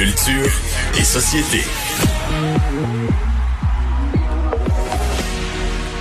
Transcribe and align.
Culture 0.00 0.50
et 0.98 1.04
société. 1.04 1.58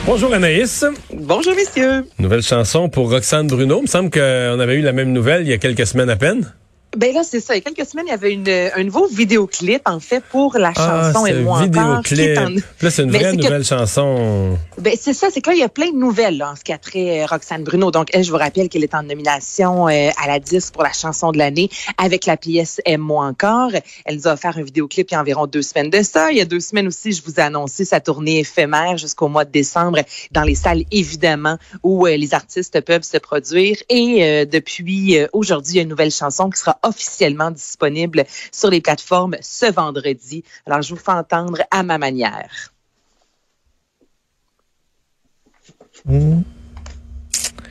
Bonjour 0.05 0.33
Anaïs. 0.33 0.85
Bonjour 1.13 1.53
messieurs. 1.53 2.05
Nouvelle 2.17 2.41
chanson 2.41 2.87
pour 2.87 3.11
Roxane 3.11 3.47
Bruno. 3.47 3.79
Il 3.79 3.81
me 3.81 3.87
semble 3.87 4.09
qu'on 4.09 4.57
avait 4.57 4.75
eu 4.75 4.81
la 4.81 4.93
même 4.93 5.11
nouvelle 5.11 5.41
il 5.41 5.49
y 5.49 5.53
a 5.53 5.57
quelques 5.57 5.85
semaines 5.85 6.09
à 6.09 6.15
peine. 6.15 6.53
Ben 6.97 7.13
là, 7.13 7.21
c'est 7.23 7.39
ça. 7.39 7.53
Il 7.55 7.57
y 7.57 7.61
a 7.61 7.71
quelques 7.71 7.87
semaines, 7.87 8.07
il 8.07 8.11
y 8.11 8.13
avait 8.13 8.33
une, 8.33 8.49
un 8.49 8.83
nouveau 8.83 9.05
vidéoclip, 9.07 9.81
en 9.85 9.99
fait, 9.99 10.23
pour 10.31 10.57
la 10.57 10.71
Ah, 10.75 11.11
chanson 11.13 11.25
Et 11.27 11.33
moi 11.33 11.59
un 11.59 11.67
encore. 11.67 12.01
vidéoclip. 12.01 12.37
en- 12.39 12.83
Là, 12.83 12.89
c'est 12.89 13.03
une 13.03 13.11
Mais 13.11 13.19
vraie 13.19 13.37
que- 13.37 13.43
nouvelle 13.43 13.63
chanson. 13.63 14.57
Ben, 14.79 14.95
c'est 14.99 15.13
ça, 15.13 15.27
c'est 15.31 15.39
que 15.41 15.49
là, 15.51 15.55
il 15.55 15.59
y 15.59 15.63
a 15.63 15.69
plein 15.69 15.91
de 15.91 15.97
nouvelles 15.97 16.37
là, 16.37 16.51
en 16.51 16.55
ce 16.55 16.63
qui 16.63 16.73
a 16.73 16.79
trait 16.79 17.21
euh, 17.21 17.25
Roxane 17.27 17.63
Bruno. 17.63 17.91
Donc, 17.91 18.07
elle, 18.13 18.23
je 18.23 18.31
vous 18.31 18.37
rappelle 18.37 18.69
qu'elle 18.69 18.83
est 18.83 18.95
en 18.95 19.03
nomination 19.03 19.87
euh, 19.87 20.09
à 20.19 20.27
la 20.27 20.39
10 20.39 20.71
pour 20.71 20.81
la 20.81 20.91
chanson 20.91 21.31
de 21.31 21.37
l'année 21.37 21.69
avec 21.99 22.25
la 22.25 22.37
pièce 22.37 22.81
Aime-moi 22.85 23.23
encore. 23.23 23.69
Elle 24.05 24.15
nous 24.15 24.27
a 24.27 24.33
offert 24.33 24.57
un 24.57 24.63
vidéoclip 24.63 25.11
il 25.11 25.13
y 25.13 25.17
a 25.17 25.21
environ 25.21 25.45
deux 25.45 25.61
semaines 25.61 25.91
de 25.91 26.01
ça. 26.01 26.31
Il 26.31 26.37
y 26.37 26.41
a 26.41 26.45
deux 26.45 26.59
semaines 26.59 26.87
aussi, 26.87 27.11
je 27.11 27.21
vous 27.23 27.35
ai 27.35 27.41
annoncé 27.41 27.85
sa 27.85 27.99
tournée 27.99 28.39
éphémère 28.39 28.97
jusqu'au 28.97 29.27
mois 29.27 29.45
de 29.45 29.51
décembre 29.51 29.99
dans 30.31 30.43
les 30.43 30.55
salles, 30.55 30.83
évidemment, 30.91 31.57
où 31.83 32.07
euh, 32.07 32.15
les 32.17 32.33
artistes 32.33 32.81
peuvent 32.81 33.03
se 33.03 33.17
produire. 33.19 33.77
Et 33.89 34.23
euh, 34.23 34.45
depuis 34.45 35.17
aujourd'hui, 35.33 35.73
il 35.73 35.75
y 35.77 35.79
a 35.79 35.83
une 35.83 35.89
nouvelle 35.89 36.09
chanson 36.11 36.49
qui 36.49 36.59
sera 36.59 36.77
officiellement 36.83 37.51
disponible 37.51 38.23
sur 38.51 38.69
les 38.69 38.81
plateformes 38.81 39.35
ce 39.41 39.71
vendredi. 39.71 40.43
Alors, 40.65 40.81
je 40.81 40.93
vous 40.93 40.99
fais 40.99 41.11
entendre 41.11 41.59
à 41.71 41.83
ma 41.83 41.97
manière. 41.97 42.71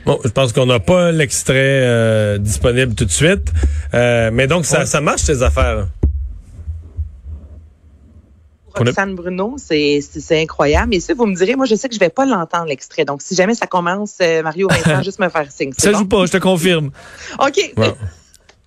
Bon, 0.05 0.19
je 0.23 0.29
pense 0.29 0.53
qu'on 0.53 0.65
n'a 0.65 0.79
pas 0.79 1.11
l'extrait 1.11 1.81
euh, 1.83 2.37
disponible 2.37 2.95
tout 2.95 3.05
de 3.05 3.11
suite. 3.11 3.51
Euh, 3.93 4.29
mais 4.31 4.47
donc, 4.47 4.65
ça, 4.65 4.85
ça 4.85 5.01
marche, 5.01 5.21
ces 5.21 5.43
affaires. 5.43 5.87
Roxane 8.73 9.15
Bruno, 9.15 9.55
c'est 9.57 10.01
incroyable. 10.31 10.95
Et 10.95 10.99
ça, 10.99 11.13
vous 11.13 11.25
me 11.25 11.35
direz, 11.35 11.55
moi, 11.55 11.65
je 11.65 11.75
sais 11.75 11.89
que 11.89 11.95
je 11.95 11.99
vais 11.99 12.09
pas 12.09 12.25
l'entendre, 12.25 12.65
l'extrait. 12.67 13.03
Donc, 13.03 13.21
si 13.21 13.35
jamais 13.35 13.55
ça 13.55 13.67
commence, 13.67 14.15
euh, 14.21 14.41
Mario 14.41 14.67
Vincent, 14.69 15.01
juste 15.03 15.19
me 15.19 15.29
faire 15.29 15.51
signe. 15.51 15.73
Ça 15.73 15.91
C'est 15.91 15.93
joue 15.93 16.05
bon? 16.05 16.19
pas, 16.19 16.25
je 16.27 16.31
te 16.31 16.37
confirme. 16.37 16.91
OK. 17.39 17.73
Bon. 17.75 17.95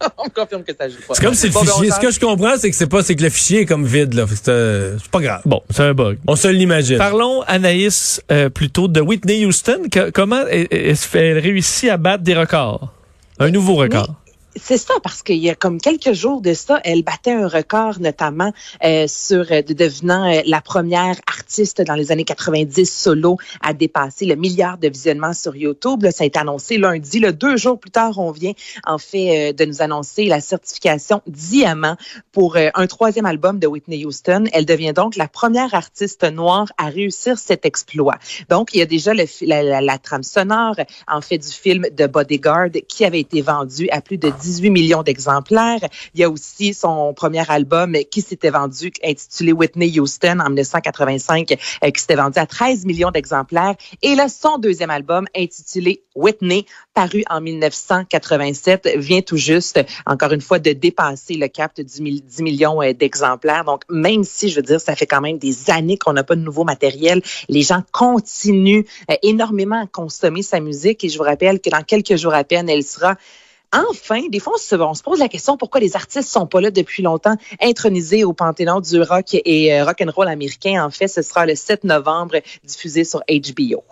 On 0.19 0.25
me 0.25 0.31
confirme 0.31 0.63
que 0.65 0.73
ça 0.79 0.89
joue 0.89 0.97
pas. 1.07 1.15
C'est 1.15 1.25
comme 1.25 1.35
si 1.35 1.47
le 1.49 1.53
Bon, 1.53 1.61
fichier. 1.65 1.91
Ce 1.91 2.01
que 2.01 2.11
je 2.11 2.21
comprends, 2.21 2.55
c'est 2.59 2.71
que 2.71 2.77
c'est 2.77 2.87
pas, 2.87 3.03
c'est 3.03 3.15
que 3.17 3.23
le 3.23 3.31
fichier 3.31 3.61
est 3.61 3.67
comme 3.67 3.85
vide, 3.87 4.15
là. 4.15 4.25
C'est 4.29 4.49
euh, 4.49 4.97
c'est 5.03 5.11
pas 5.11 5.21
grave. 5.21 5.43
Bon, 5.45 5.63
c'est 5.71 5.83
un 5.83 5.95
bug. 5.95 6.19
On 6.27 6.37
se 6.37 6.49
l'imagine. 6.49 6.99
Parlons, 6.99 7.43
Anaïs, 7.43 8.23
euh, 8.31 8.49
plutôt 8.49 8.89
de 8.89 9.01
Whitney 9.01 9.45
Houston. 9.47 9.83
Que- 9.91 10.11
comment 10.11 10.45
elle, 10.51 10.67
elle, 10.71 10.97
elle 11.15 11.39
réussit 11.39 11.91
à 11.91 11.97
battre 11.97 12.25
des 12.25 12.35
records? 12.35 12.93
Un 13.39 13.51
nouveau 13.51 13.75
record. 13.75 14.15
C'est 14.57 14.77
ça, 14.77 14.93
parce 15.03 15.23
qu'il 15.23 15.39
y 15.39 15.49
a 15.49 15.55
comme 15.55 15.81
quelques 15.81 16.13
jours 16.13 16.43
de 16.43 16.53
ça, 16.53 16.79
elle 16.85 17.03
battait 17.03 17.33
un 17.33 17.49
record, 17.49 17.99
notamment 18.01 18.53
euh, 18.85 19.07
sur 19.09 19.47
euh, 19.51 19.63
de 19.63 19.73
devenant 19.73 20.31
euh, 20.31 20.43
la 20.45 20.61
première 20.61 21.17
artiste 21.27 21.81
dans 21.81 21.95
les 21.95 22.13
années 22.13 22.25
90 22.25 22.85
solo 22.85 23.39
à 23.63 23.73
dépasser 23.73 24.27
le 24.27 24.35
milliard 24.35 24.77
de 24.77 24.89
visionnements 24.89 25.33
sur 25.33 25.57
YouTube. 25.57 26.03
Là, 26.03 26.11
ça 26.11 26.25
a 26.25 26.27
été 26.27 26.39
annoncé 26.39 26.77
lundi. 26.77 27.19
Là, 27.19 27.33
deux 27.33 27.57
jours 27.57 27.81
plus 27.81 27.91
tard, 27.91 28.19
on 28.19 28.31
vient 28.31 28.53
en 28.87 28.99
fait 28.99 29.51
euh, 29.51 29.53
de 29.55 29.65
nous 29.65 29.81
annoncer 29.81 30.27
la 30.27 30.43
certification 30.43 31.23
diamant 31.27 31.97
pour 32.33 32.57
euh, 32.57 32.69
un 32.75 32.87
troisième 32.87 33.25
album 33.25 33.59
de 33.59 33.67
Whitney 33.67 34.05
Houston. 34.05 34.45
Elle 34.53 34.67
devient 34.67 34.93
donc 34.95 35.17
la 35.17 35.29
première 35.29 35.73
artiste 35.75 36.25
noire 36.31 36.67
à 36.77 36.89
réussir 36.91 37.39
cet 37.39 37.65
exploit. 37.65 38.19
Donc, 38.51 38.75
il 38.75 38.81
y 38.81 38.83
a 38.83 38.87
déjà 38.87 39.15
le, 39.15 39.25
la, 39.47 39.63
la- 39.63 39.81
la 39.81 39.97
trame 39.99 40.23
sonore, 40.23 40.77
en 41.09 41.23
fait, 41.23 41.39
du 41.39 41.49
film 41.49 41.87
de 41.91 42.07
Bodyguard 42.07 42.69
qui 42.87 43.07
avait 43.07 43.21
été 43.21 43.41
vendu 43.41 43.89
à 43.91 44.03
plus 44.03 44.19
de 44.19 44.31
18 44.43 44.71
millions 44.71 45.03
d'exemplaires. 45.03 45.81
Il 46.15 46.21
y 46.21 46.25
a 46.25 46.31
aussi 46.31 46.75
son 46.75 47.15
premier 47.15 47.49
album 47.51 47.97
qui 48.11 48.21
s'était 48.23 48.51
vendu, 48.51 48.93
intitulé 49.05 49.53
Whitney 49.53 49.99
Houston 50.01 50.39
en 50.41 50.49
1985, 50.51 51.53
euh, 51.85 51.91
qui 51.91 52.01
s'était 52.01 52.17
vendu 52.17 52.39
à 52.39 52.47
13 52.47 52.85
millions 52.85 53.11
d'exemplaires. 53.11 53.75
Et 54.03 54.15
là, 54.15 54.29
son 54.29 54.59
deuxième 54.59 54.91
album, 54.91 55.27
intitulé 55.37 56.03
Whitney, 56.15 56.67
paru 56.95 57.23
en 57.31 57.41
1987, 57.41 58.89
vient 58.97 59.23
tout 59.23 59.37
juste, 59.37 59.81
encore 60.07 60.33
une 60.33 60.41
fois, 60.41 60.59
de 60.59 60.73
dépasser 60.73 61.35
le 61.35 61.49
cap 61.49 61.75
de 61.77 61.83
10 61.83 62.01
mi- 62.03 62.21
10 62.21 62.43
millions 62.43 62.83
euh, 62.83 62.93
d'exemplaires. 62.93 63.65
Donc, 63.65 63.83
même 63.91 64.25
si, 64.25 64.49
je 64.49 64.57
veux 64.57 64.63
dire, 64.63 64.81
ça 64.81 64.97
fait 64.97 65.07
quand 65.07 65.21
même 65.21 65.39
des 65.39 65.71
années 65.71 65.97
qu'on 65.97 66.13
n'a 66.13 66.25
pas 66.25 66.37
de 66.37 66.41
nouveau 66.41 66.65
matériel, 66.65 67.23
les 67.49 67.63
gens 67.63 67.83
continuent 67.93 68.85
euh, 69.11 69.15
énormément 69.23 69.83
à 69.83 69.87
consommer 69.87 70.43
sa 70.43 70.61
musique. 70.61 71.05
Et 71.05 71.09
je 71.09 71.17
vous 71.19 71.25
rappelle 71.25 71.61
que 71.61 71.71
dans 71.71 71.83
quelques 71.83 72.17
jours 72.17 72.35
à 72.35 72.45
peine, 72.45 72.69
elle 72.69 72.83
sera 72.85 73.17
Enfin, 73.73 74.21
des 74.29 74.39
fois, 74.39 74.55
on 74.55 74.59
se, 74.59 74.75
on 74.75 74.95
se 74.95 75.03
pose 75.03 75.19
la 75.19 75.29
question 75.29 75.57
pourquoi 75.57 75.81
les 75.81 75.97
artistes 75.97 76.29
sont 76.29 76.47
pas 76.47 76.61
là 76.61 76.71
depuis 76.71 77.03
longtemps, 77.03 77.37
intronisés 77.61 78.23
au 78.25 78.35
panthéon 78.35 78.81
du 78.81 79.01
rock 79.01 79.35
et 79.35 79.75
euh, 79.75 79.85
rock 79.85 80.03
and 80.05 80.11
roll 80.15 80.29
américain. 80.29 80.85
En 80.85 80.91
fait, 80.91 81.09
ce 81.09 81.23
sera 81.23 81.47
le 81.47 81.55
7 81.55 81.85
novembre, 81.85 82.37
diffusé 82.65 83.05
sur 83.05 83.23
HBO. 83.29 83.83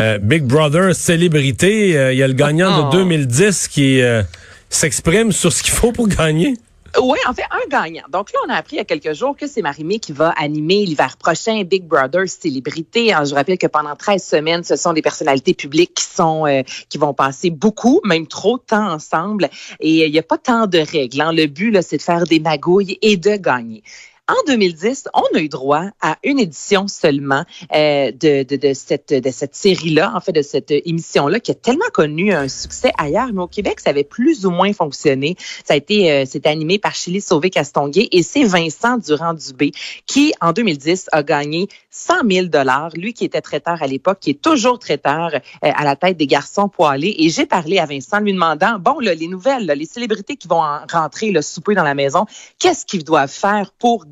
Euh, 0.00 0.18
Big 0.18 0.42
Brother 0.42 0.94
célébrité, 0.94 1.96
euh, 1.96 2.12
il 2.12 2.18
y 2.18 2.22
a 2.22 2.26
le 2.26 2.34
gagnant 2.34 2.88
Oh. 2.88 2.92
de 2.92 2.98
2010 2.98 3.68
qui 3.68 4.00
euh, 4.00 4.22
s'exprime 4.70 5.32
sur 5.32 5.52
ce 5.52 5.62
qu'il 5.62 5.74
faut 5.74 5.92
pour 5.92 6.08
gagner. 6.08 6.54
Oui, 6.96 7.18
en 7.28 7.34
fait, 7.34 7.44
un 7.50 7.68
gagnant. 7.68 8.04
Donc 8.10 8.32
là, 8.32 8.40
on 8.46 8.50
a 8.50 8.54
appris 8.54 8.76
il 8.76 8.78
y 8.78 8.80
a 8.80 8.84
quelques 8.84 9.12
jours 9.12 9.36
que 9.36 9.46
c'est 9.46 9.62
Marie-Mé 9.62 9.98
qui 9.98 10.12
va 10.12 10.30
animer 10.30 10.84
l'hiver 10.86 11.16
prochain 11.18 11.62
Big 11.62 11.84
Brother 11.84 12.26
Célébrité. 12.28 13.08
Je 13.24 13.34
rappelle 13.34 13.58
que 13.58 13.66
pendant 13.66 13.94
13 13.94 14.24
semaines, 14.24 14.64
ce 14.64 14.74
sont 14.74 14.94
des 14.94 15.02
personnalités 15.02 15.54
publiques 15.54 15.94
qui 15.94 16.04
sont 16.04 16.46
euh, 16.46 16.62
qui 16.88 16.98
vont 16.98 17.14
passer 17.14 17.50
beaucoup, 17.50 18.00
même 18.04 18.26
trop 18.26 18.56
de 18.58 18.62
temps 18.62 18.90
ensemble. 18.90 19.50
Et 19.80 20.06
il 20.06 20.10
n'y 20.12 20.18
a 20.18 20.22
pas 20.22 20.38
tant 20.38 20.66
de 20.66 20.78
règles. 20.78 21.20
hein. 21.20 21.32
Le 21.32 21.46
but, 21.46 21.70
là, 21.70 21.82
c'est 21.82 21.98
de 21.98 22.02
faire 22.02 22.24
des 22.24 22.40
magouilles 22.40 22.98
et 23.02 23.16
de 23.16 23.36
gagner. 23.36 23.82
En 24.30 24.34
2010, 24.46 25.08
on 25.14 25.38
a 25.38 25.40
eu 25.40 25.48
droit 25.48 25.84
à 26.02 26.18
une 26.22 26.38
édition 26.38 26.86
seulement 26.86 27.46
euh, 27.74 28.12
de, 28.12 28.42
de, 28.42 28.56
de 28.56 28.74
cette, 28.74 29.14
de 29.14 29.30
cette 29.30 29.54
série-là, 29.54 30.12
en 30.14 30.20
fait, 30.20 30.32
de 30.32 30.42
cette 30.42 30.70
émission-là, 30.70 31.40
qui 31.40 31.50
a 31.50 31.54
tellement 31.54 31.88
connu 31.94 32.34
un 32.34 32.46
succès 32.46 32.92
ailleurs, 32.98 33.32
mais 33.32 33.40
au 33.40 33.46
Québec, 33.46 33.80
ça 33.80 33.88
avait 33.88 34.04
plus 34.04 34.44
ou 34.44 34.50
moins 34.50 34.74
fonctionné. 34.74 35.34
Ça 35.64 35.72
a 35.72 35.76
été, 35.78 36.12
euh, 36.12 36.24
c'était 36.26 36.50
animé 36.50 36.78
par 36.78 36.94
Chili 36.94 37.22
Sauvé-Castonguay 37.22 38.08
et 38.12 38.22
c'est 38.22 38.44
Vincent 38.44 38.98
Durand-Dubé 38.98 39.72
qui, 40.06 40.34
en 40.42 40.52
2010, 40.52 41.06
a 41.12 41.22
gagné 41.22 41.68
100 41.90 42.14
000 42.30 42.46
dollars. 42.48 42.90
Lui 42.96 43.14
qui 43.14 43.24
était 43.24 43.40
traiteur 43.40 43.82
à 43.82 43.86
l'époque, 43.86 44.18
qui 44.20 44.28
est 44.30 44.42
toujours 44.42 44.78
traiteur 44.78 45.30
euh, 45.34 45.38
à 45.62 45.84
la 45.84 45.96
tête 45.96 46.18
des 46.18 46.26
garçons 46.26 46.68
poilés. 46.68 47.14
Et 47.18 47.30
j'ai 47.30 47.46
parlé 47.46 47.78
à 47.78 47.86
Vincent 47.86 48.20
lui 48.20 48.34
demandant, 48.34 48.78
bon, 48.78 49.00
là, 49.00 49.14
les 49.14 49.28
nouvelles, 49.28 49.64
là, 49.64 49.74
les 49.74 49.86
célébrités 49.86 50.36
qui 50.36 50.48
vont 50.48 50.60
en 50.60 50.80
rentrer, 50.92 51.30
le 51.30 51.40
souper 51.40 51.74
dans 51.74 51.82
la 51.82 51.94
maison, 51.94 52.26
qu'est-ce 52.58 52.84
qu'ils 52.84 53.04
doivent 53.04 53.30
faire 53.30 53.72
pour? 53.78 54.04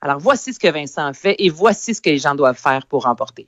Alors, 0.00 0.18
voici 0.18 0.52
ce 0.52 0.58
que 0.58 0.68
Vincent 0.68 1.12
fait 1.12 1.36
et 1.38 1.50
voici 1.50 1.94
ce 1.94 2.00
que 2.00 2.10
les 2.10 2.18
gens 2.18 2.34
doivent 2.34 2.58
faire 2.58 2.86
pour 2.86 3.04
remporter. 3.04 3.46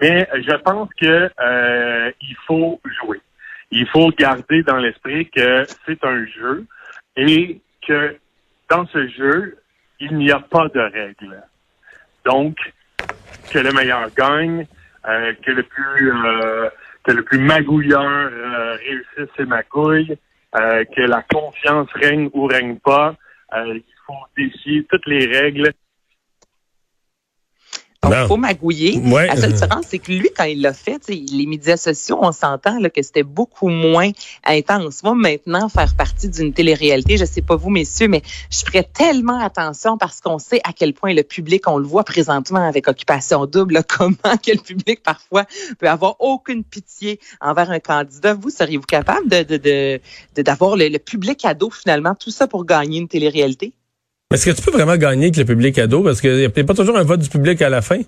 Mais 0.00 0.28
je 0.34 0.56
pense 0.56 0.88
que 1.00 1.30
euh, 1.40 2.12
il 2.20 2.36
faut 2.46 2.80
jouer. 3.00 3.20
Il 3.70 3.86
faut 3.88 4.10
garder 4.10 4.62
dans 4.62 4.76
l'esprit 4.76 5.28
que 5.28 5.66
c'est 5.84 6.02
un 6.04 6.24
jeu 6.26 6.64
et 7.16 7.60
que 7.86 8.16
dans 8.70 8.86
ce 8.86 9.08
jeu, 9.08 9.58
il 10.00 10.16
n'y 10.16 10.30
a 10.30 10.38
pas 10.38 10.68
de 10.68 10.80
règles. 10.80 11.42
Donc, 12.24 12.56
que 13.50 13.58
le 13.58 13.72
meilleur 13.72 14.08
gagne, 14.14 14.66
euh, 15.08 15.32
que 15.44 15.50
le 15.50 15.62
plus 15.62 16.12
euh, 16.12 16.68
que 17.04 17.12
le 17.12 17.22
plus 17.22 17.38
magouilleur 17.38 18.02
euh, 18.02 18.76
réussisse 18.76 19.32
ses 19.36 19.46
magouilles, 19.46 20.18
euh, 20.54 20.84
que 20.84 21.02
la 21.02 21.22
confiance 21.22 21.88
règne 21.94 22.28
ou 22.32 22.46
règne 22.46 22.76
pas. 22.76 23.14
Euh, 23.54 23.76
il 23.76 23.94
faut 24.06 24.14
défier 24.36 24.84
toutes 24.84 25.06
les 25.06 25.26
règles. 25.26 25.72
Donc, 28.10 28.18
il 28.24 28.28
faut 28.28 28.36
magouiller. 28.36 28.98
Ouais. 28.98 29.26
La 29.26 29.36
seule 29.36 29.52
différence, 29.52 29.84
c'est 29.88 29.98
que 29.98 30.12
lui, 30.12 30.28
quand 30.36 30.44
il 30.44 30.60
l'a 30.60 30.72
fait, 30.72 31.00
les 31.08 31.46
médias 31.46 31.76
sociaux, 31.76 32.18
on 32.20 32.32
s'entend 32.32 32.78
que 32.94 33.02
c'était 33.02 33.22
beaucoup 33.22 33.68
moins 33.68 34.10
intense. 34.44 35.02
Moi, 35.02 35.14
maintenant, 35.14 35.68
faire 35.68 35.94
partie 35.94 36.28
d'une 36.28 36.52
télé-réalité, 36.52 37.16
je 37.16 37.24
sais 37.24 37.42
pas 37.42 37.56
vous, 37.56 37.70
messieurs, 37.70 38.08
mais 38.08 38.22
je 38.50 38.58
ferais 38.64 38.84
tellement 38.84 39.38
attention 39.40 39.98
parce 39.98 40.20
qu'on 40.20 40.38
sait 40.38 40.60
à 40.64 40.72
quel 40.72 40.94
point 40.94 41.12
le 41.14 41.22
public, 41.22 41.68
on 41.68 41.78
le 41.78 41.86
voit 41.86 42.04
présentement 42.04 42.66
avec 42.66 42.88
Occupation 42.88 43.46
Double, 43.46 43.74
là, 43.74 43.82
comment 43.88 44.14
que 44.42 44.52
le 44.52 44.60
public, 44.60 45.02
parfois, 45.02 45.44
peut 45.78 45.88
avoir 45.88 46.16
aucune 46.20 46.64
pitié 46.64 47.20
envers 47.40 47.70
un 47.70 47.80
candidat. 47.80 48.34
Vous, 48.34 48.50
seriez-vous 48.50 48.86
capable 48.86 49.28
de, 49.28 49.42
de, 49.42 49.56
de, 49.56 50.00
de- 50.36 50.42
d'avoir 50.42 50.76
le, 50.76 50.88
le 50.88 50.98
public 50.98 51.44
ado, 51.44 51.70
finalement, 51.70 52.14
tout 52.14 52.30
ça 52.30 52.46
pour 52.46 52.64
gagner 52.64 52.98
une 52.98 53.08
télé-réalité? 53.08 53.72
Est-ce 54.34 54.44
que 54.44 54.50
tu 54.50 54.60
peux 54.60 54.70
vraiment 54.72 54.96
gagner 54.98 55.26
avec 55.26 55.36
le 55.38 55.46
public 55.46 55.78
ado? 55.78 56.02
Parce 56.02 56.20
qu'il 56.20 56.36
n'y 56.36 56.44
a 56.44 56.50
peut-être 56.50 56.66
pas 56.66 56.74
toujours 56.74 56.98
un 56.98 57.02
vote 57.02 57.20
du 57.20 57.30
public 57.30 57.62
à 57.62 57.70
la 57.70 57.80
fin. 57.80 58.00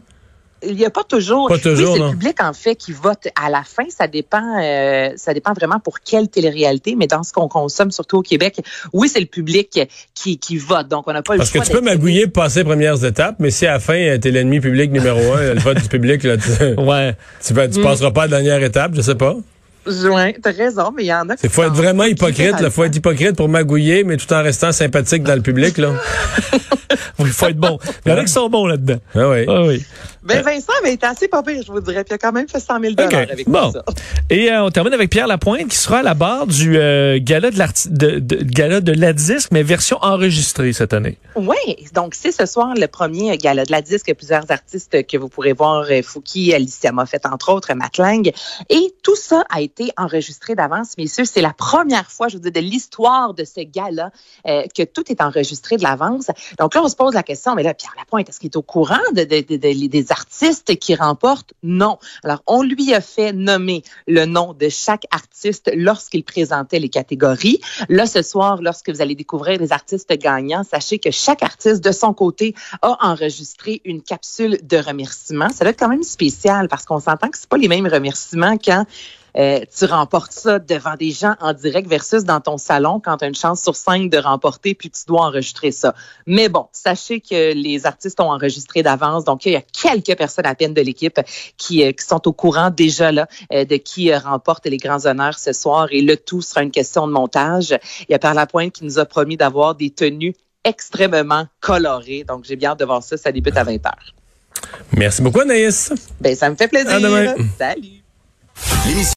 Il 0.62 0.76
n'y 0.76 0.84
a 0.84 0.90
pas 0.90 1.02
toujours. 1.02 1.48
Pas 1.48 1.56
toujours, 1.56 1.94
oui, 1.94 1.98
c'est 1.98 2.04
le 2.04 2.10
public 2.10 2.42
en 2.42 2.52
fait 2.52 2.74
qui 2.76 2.92
vote 2.92 3.28
à 3.42 3.48
la 3.48 3.62
fin. 3.64 3.84
Ça 3.88 4.06
dépend. 4.06 4.42
euh, 4.62 5.12
ça 5.16 5.32
dépend 5.32 5.54
vraiment 5.54 5.80
pour 5.80 6.00
quelle 6.00 6.28
télé-réalité. 6.28 6.94
Mais 6.94 7.06
dans 7.06 7.22
ce 7.22 7.32
qu'on 7.32 7.48
consomme, 7.48 7.90
surtout 7.90 8.18
au 8.18 8.22
Québec, 8.22 8.60
oui, 8.92 9.08
c'est 9.08 9.20
le 9.20 9.24
public 9.24 9.80
qui, 10.14 10.38
qui 10.38 10.58
vote. 10.58 10.88
Donc 10.88 11.04
on 11.06 11.14
n'a 11.14 11.22
pas 11.22 11.38
Parce 11.38 11.54
le 11.54 11.60
que 11.60 11.64
choix. 11.64 11.74
tu 11.74 11.80
peux 11.82 11.88
magouiller 11.90 12.26
pour 12.26 12.42
passer 12.42 12.58
les 12.58 12.64
premières 12.66 13.02
étapes, 13.02 13.36
mais 13.38 13.50
si 13.50 13.64
à 13.66 13.72
la 13.72 13.80
fin, 13.80 14.18
t'es 14.20 14.30
l'ennemi 14.30 14.60
public 14.60 14.92
numéro 14.92 15.32
un, 15.32 15.54
le 15.54 15.60
vote 15.60 15.80
du 15.80 15.88
public, 15.88 16.22
là, 16.24 16.36
tu, 16.36 16.50
Ouais. 16.78 17.16
tu 17.42 17.54
passeras 17.80 18.10
pas 18.10 18.24
à 18.24 18.26
la 18.26 18.42
dernière 18.42 18.62
étape, 18.62 18.92
je 18.94 19.00
sais 19.00 19.14
pas. 19.14 19.36
Ouais, 19.86 20.36
t'as 20.42 20.52
raison, 20.52 20.92
mais 20.94 21.04
il 21.04 21.06
y 21.06 21.14
en 21.14 21.28
a 21.28 21.36
qui 21.36 21.46
Il 21.46 21.50
faut 21.50 21.62
être 21.62 21.74
vraiment 21.74 22.04
hypocrite. 22.04 22.54
Il 22.60 22.70
faut 22.70 22.84
être 22.84 22.96
hypocrite 22.96 23.36
pour 23.36 23.48
magouiller, 23.48 24.04
mais 24.04 24.16
tout 24.16 24.32
en 24.32 24.42
restant 24.42 24.72
sympathique 24.72 25.22
dans 25.22 25.34
le 25.34 25.40
public. 25.40 25.78
Là. 25.78 25.92
Oui, 27.18 27.26
il 27.26 27.26
faut 27.32 27.48
être 27.48 27.56
bon. 27.56 27.78
Il 28.04 28.10
y 28.10 28.14
en 28.14 28.18
a 28.18 28.24
qui 28.24 28.32
sont 28.32 28.48
bons 28.48 28.66
là-dedans. 28.66 28.98
Ah 29.14 29.28
oui. 29.28 29.44
Ah 29.48 29.62
oui. 29.62 29.84
Ben, 30.22 30.42
Vincent 30.42 30.72
avait 30.82 30.92
été 30.92 31.06
assez 31.06 31.28
pas 31.28 31.42
pire, 31.42 31.62
je 31.66 31.72
vous 31.72 31.80
dirais. 31.80 32.04
Puis 32.04 32.10
il 32.12 32.14
a 32.14 32.18
quand 32.18 32.32
même 32.32 32.48
fait 32.48 32.60
100 32.60 32.80
000 32.80 32.92
OK. 32.92 33.14
avec 33.14 33.48
Bon. 33.48 33.72
ça. 33.72 33.84
Et 34.28 34.50
euh, 34.52 34.64
on 34.64 34.70
termine 34.70 34.92
avec 34.92 35.10
Pierre 35.10 35.26
Lapointe 35.26 35.68
qui 35.68 35.76
sera 35.76 35.98
à 35.98 36.02
la 36.02 36.14
barre 36.14 36.46
du 36.46 36.76
euh, 36.76 37.18
gala 37.20 37.50
de, 37.50 37.58
l'arti- 37.58 37.88
de, 37.90 38.18
de- 38.18 38.36
gala 38.42 38.80
de 38.80 38.92
la 38.92 39.12
disque, 39.12 39.50
mais 39.52 39.62
version 39.62 39.98
enregistrée 40.02 40.72
cette 40.72 40.92
année. 40.92 41.16
Oui, 41.36 41.56
donc 41.94 42.14
c'est 42.14 42.32
ce 42.32 42.44
soir 42.46 42.74
le 42.76 42.86
premier 42.86 43.36
gala 43.38 43.64
de 43.64 43.72
la 43.72 43.80
disque. 43.82 44.12
Plusieurs 44.14 44.50
artistes 44.50 45.06
que 45.06 45.16
vous 45.16 45.28
pourrez 45.28 45.52
voir, 45.54 45.84
euh, 45.90 46.02
Fouki, 46.02 46.52
Alicia 46.52 46.92
Moffett, 46.92 47.24
entre 47.26 47.52
autres, 47.52 47.72
Matt 47.74 47.96
Lang. 47.98 48.30
Et 48.68 48.94
tout 49.02 49.16
ça 49.16 49.44
a 49.48 49.60
été 49.60 49.90
enregistré 49.96 50.54
d'avance, 50.54 50.96
messieurs. 50.98 51.24
C'est 51.24 51.40
la 51.40 51.52
première 51.54 52.10
fois, 52.10 52.28
je 52.28 52.36
vous 52.36 52.42
dis, 52.42 52.50
de 52.50 52.60
l'histoire 52.60 53.32
de 53.34 53.44
ce 53.44 53.60
gala 53.62 54.10
euh, 54.46 54.64
que 54.76 54.82
tout 54.82 55.10
est 55.10 55.20
enregistré 55.22 55.76
de 55.76 55.82
l'avance. 55.82 56.26
Donc 56.58 56.74
là, 56.74 56.82
on 56.82 56.88
se 56.88 56.96
pose 56.96 57.14
la 57.14 57.22
question, 57.22 57.54
mais 57.54 57.62
là, 57.62 57.72
Pierre 57.74 57.94
Lapointe, 57.96 58.28
est-ce 58.28 58.38
qu'il 58.40 58.48
est 58.50 58.56
au 58.56 58.62
courant 58.62 58.98
de, 59.14 59.24
de- 59.24 59.40
de- 59.48 59.56
de- 59.56 59.86
des 59.88 60.09
artistes 60.10 60.78
qui 60.78 60.94
remportent? 60.94 61.54
Non. 61.62 61.98
Alors, 62.24 62.42
on 62.46 62.62
lui 62.62 62.94
a 62.94 63.00
fait 63.00 63.32
nommer 63.32 63.82
le 64.06 64.26
nom 64.26 64.54
de 64.54 64.68
chaque 64.68 65.06
artiste 65.10 65.70
lorsqu'il 65.74 66.24
présentait 66.24 66.78
les 66.78 66.88
catégories. 66.88 67.60
Là, 67.88 68.06
ce 68.06 68.22
soir, 68.22 68.60
lorsque 68.62 68.90
vous 68.90 69.00
allez 69.00 69.14
découvrir 69.14 69.58
les 69.58 69.72
artistes 69.72 70.12
gagnants, 70.18 70.64
sachez 70.64 70.98
que 70.98 71.10
chaque 71.10 71.42
artiste, 71.42 71.82
de 71.82 71.92
son 71.92 72.14
côté, 72.14 72.54
a 72.82 72.96
enregistré 73.00 73.80
une 73.84 74.02
capsule 74.02 74.58
de 74.62 74.76
remerciements. 74.76 75.50
Ça 75.50 75.64
doit 75.64 75.70
être 75.70 75.78
quand 75.78 75.88
même 75.88 76.02
spécial 76.02 76.68
parce 76.68 76.84
qu'on 76.84 77.00
s'entend 77.00 77.28
que 77.28 77.38
c'est 77.38 77.48
pas 77.48 77.56
les 77.56 77.68
mêmes 77.68 77.86
remerciements 77.86 78.56
quand 78.58 78.84
euh, 79.36 79.60
tu 79.76 79.84
remportes 79.84 80.32
ça 80.32 80.58
devant 80.58 80.94
des 80.94 81.10
gens 81.10 81.34
en 81.40 81.52
direct 81.52 81.88
versus 81.88 82.24
dans 82.24 82.40
ton 82.40 82.58
salon 82.58 83.00
quand 83.02 83.18
tu 83.18 83.24
as 83.24 83.28
une 83.28 83.34
chance 83.34 83.62
sur 83.62 83.76
cinq 83.76 84.10
de 84.10 84.18
remporter 84.18 84.74
puis 84.74 84.90
tu 84.90 85.02
dois 85.06 85.22
enregistrer 85.22 85.72
ça. 85.72 85.94
Mais 86.26 86.48
bon, 86.48 86.66
sachez 86.72 87.20
que 87.20 87.52
les 87.54 87.86
artistes 87.86 88.20
ont 88.20 88.30
enregistré 88.30 88.82
d'avance, 88.82 89.24
donc 89.24 89.46
il 89.46 89.52
y 89.52 89.56
a 89.56 89.62
quelques 89.62 90.16
personnes 90.16 90.46
à 90.46 90.54
peine 90.54 90.74
de 90.74 90.80
l'équipe 90.80 91.20
qui, 91.56 91.84
euh, 91.84 91.92
qui 91.92 92.04
sont 92.04 92.26
au 92.26 92.32
courant 92.32 92.70
déjà 92.70 93.12
là 93.12 93.26
euh, 93.52 93.64
de 93.64 93.76
qui 93.76 94.12
euh, 94.12 94.18
remporte 94.18 94.66
les 94.66 94.76
grands 94.76 95.06
honneurs 95.06 95.38
ce 95.38 95.52
soir 95.52 95.88
et 95.90 96.02
le 96.02 96.16
tout 96.16 96.42
sera 96.42 96.62
une 96.62 96.70
question 96.70 97.06
de 97.06 97.12
montage. 97.12 97.76
Il 98.08 98.12
y 98.12 98.14
a 98.14 98.18
Pierre 98.18 98.34
Lapointe 98.34 98.72
qui 98.72 98.84
nous 98.84 98.98
a 98.98 99.04
promis 99.04 99.36
d'avoir 99.36 99.74
des 99.74 99.90
tenues 99.90 100.34
extrêmement 100.64 101.46
colorées, 101.60 102.24
donc 102.24 102.44
j'ai 102.44 102.56
bien 102.56 102.70
hâte 102.70 102.80
de 102.80 102.84
voir 102.84 103.02
ça, 103.02 103.16
ça 103.16 103.32
débute 103.32 103.56
à 103.56 103.64
20h. 103.64 103.90
Merci 104.92 105.22
beaucoup, 105.22 105.40
Anaïs. 105.40 105.92
Ben 106.20 106.34
ça 106.34 106.50
me 106.50 106.56
fait 106.56 106.68
plaisir. 106.68 106.92
À 106.92 107.00
demain. 107.00 107.34
Salut. 107.58 108.02
L'émission 108.86 109.08